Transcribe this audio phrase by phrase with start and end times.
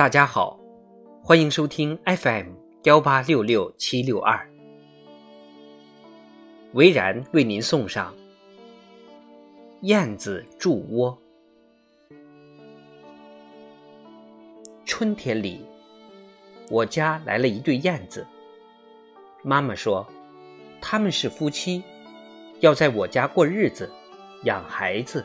[0.00, 0.58] 大家好，
[1.22, 4.50] 欢迎收听 FM 幺八六六七六二，
[6.72, 8.14] 维然为您送上
[9.82, 11.18] 燕子筑窝。
[14.86, 15.66] 春天里，
[16.70, 18.26] 我家来了一对燕子。
[19.42, 20.08] 妈妈说，
[20.80, 21.84] 他们是夫妻，
[22.60, 23.92] 要在我家过日子，
[24.44, 25.22] 养孩子。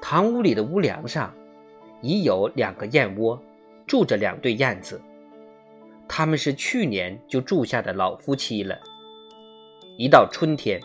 [0.00, 1.34] 堂屋里的屋梁上。
[2.04, 3.42] 已有两个燕窝，
[3.86, 5.00] 住着两对燕子。
[6.06, 8.78] 他们是去年就住下的老夫妻了。
[9.96, 10.78] 一到春天，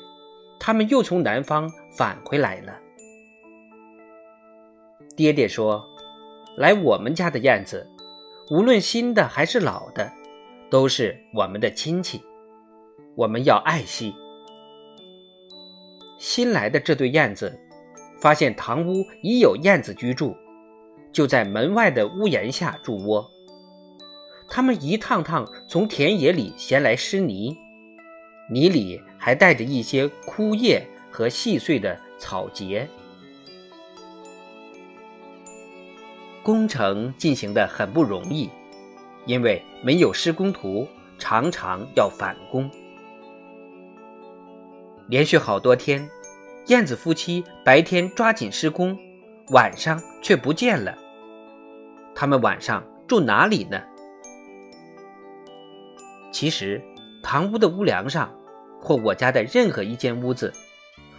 [0.57, 2.79] 他们又从南方返回来了。
[5.17, 5.85] 爹爹说
[6.55, 7.85] ：“来我们家的燕子，
[8.49, 10.09] 无论新的还是老的，
[10.69, 12.21] 都是我们的亲戚，
[13.15, 14.15] 我们要爱惜。”
[16.17, 17.59] 新来的这对燕子，
[18.21, 20.33] 发现堂屋已有燕子居住。
[21.11, 23.29] 就在门外的屋檐下筑窝，
[24.47, 27.57] 他们一趟趟从田野里衔来湿泥，
[28.49, 32.87] 泥里还带着一些枯叶和细碎的草节。
[36.41, 38.49] 工程进行的很不容易，
[39.25, 42.69] 因为没有施工图，常常要返工。
[45.07, 46.09] 连续好多天，
[46.67, 48.97] 燕子夫妻白天抓紧施工。
[49.51, 50.95] 晚上却不见了。
[52.13, 53.81] 他们晚上住哪里呢？
[56.31, 56.81] 其实，
[57.23, 58.31] 堂屋的屋梁上，
[58.79, 60.53] 或我家的任何一间屋子，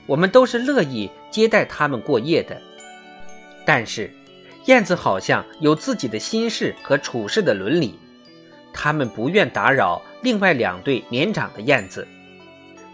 [0.06, 2.56] 我们都是乐意接待他们过夜的。
[3.66, 4.10] 但是，
[4.66, 7.98] 燕子好像有自己的心事和处事的伦理，
[8.72, 12.06] 他们不愿打扰另外两对年长的燕子，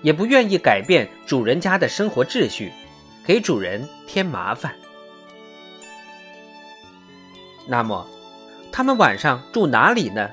[0.00, 2.72] 也不愿意改变主人家的生活秩序，
[3.26, 4.74] 给主人添麻烦。
[7.68, 8.06] 那么，
[8.70, 10.30] 他们晚上住哪里呢？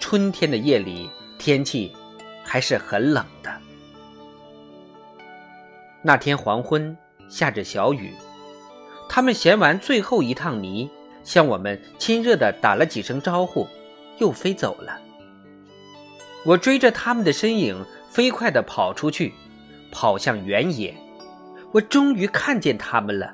[0.00, 1.08] 春天的夜里，
[1.38, 1.94] 天气
[2.42, 3.52] 还是很冷的。
[6.02, 6.96] 那天黄昏
[7.28, 8.12] 下着小雨，
[9.08, 10.90] 他们衔完最后一趟泥，
[11.22, 13.68] 向我们亲热地打了几声招呼，
[14.18, 15.00] 又飞走了。
[16.44, 19.32] 我追着他们的身影，飞快地跑出去，
[19.92, 20.92] 跑向原野。
[21.70, 23.32] 我终于看见他们了，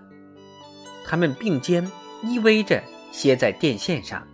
[1.07, 1.91] 他们并肩。
[2.23, 4.27] 依偎着歇在电线上，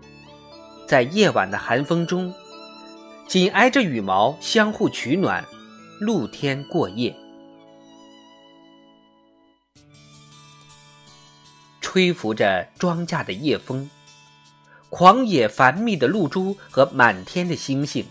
[0.86, 2.32] 在夜晚的寒风中，
[3.28, 5.44] 紧挨着羽毛相互取暖，
[6.00, 7.14] 露天过夜。
[11.80, 13.88] 吹拂着庄稼的夜风，
[14.88, 18.04] 狂野繁密的露珠和满天的星星，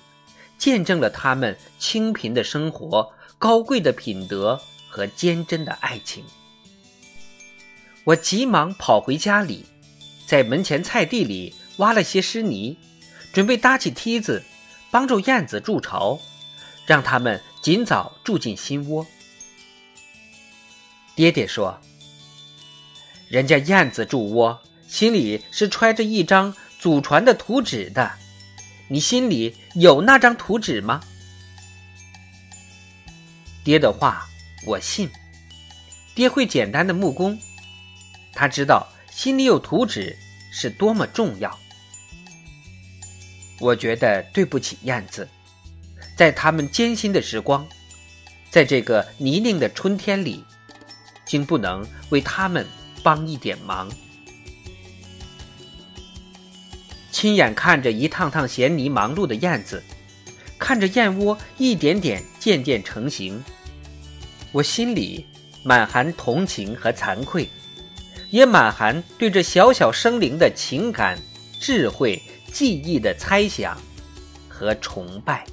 [0.57, 6.23] 见证了他们清贫的生活、高贵的品德和坚贞的爱情。
[8.05, 9.65] 我急忙跑回家里，
[10.27, 12.77] 在门前菜地里挖了些湿泥，
[13.31, 14.43] 准备搭起梯子，
[14.91, 16.19] 帮助燕子筑巢，
[16.85, 19.07] 让它们尽早住进新窝。
[21.15, 21.79] 爹爹说
[23.29, 28.11] ：“人家燕子筑窝，心里是揣着一张祖传的图纸的，
[28.89, 31.01] 你心里有那张图纸吗？”
[33.63, 34.27] 爹的话
[34.65, 35.09] 我信，
[36.13, 37.39] 爹会简单的木工。
[38.33, 40.17] 他知道心里有图纸
[40.51, 41.57] 是多么重要。
[43.59, 45.27] 我觉得对不起燕子，
[46.17, 47.65] 在他们艰辛的时光，
[48.49, 50.43] 在这个泥泞的春天里，
[51.25, 52.65] 竟不能为他们
[53.01, 53.89] 帮一点忙。
[57.11, 59.81] 亲眼看着一趟趟衔泥忙碌的燕子，
[60.57, 63.41] 看着燕窝一点点渐渐成型，
[64.51, 65.25] 我心里
[65.63, 67.47] 满含同情和惭愧。
[68.33, 71.19] 也满含对这小小生灵的情感、
[71.59, 72.19] 智慧、
[72.51, 73.77] 记忆的猜想
[74.49, 75.45] 和崇拜。